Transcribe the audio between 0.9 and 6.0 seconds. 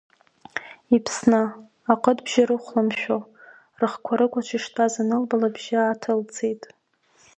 Иԥсны, аҟыт бжьы рыхәлымшәо, рыхқәа рыкәаҽ иштәаз анылба лыбжьы